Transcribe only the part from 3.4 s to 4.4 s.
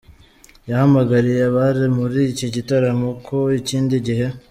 ikindi gihe